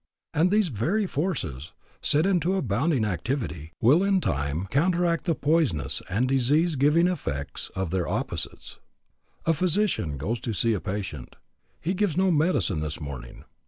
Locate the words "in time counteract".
4.03-5.25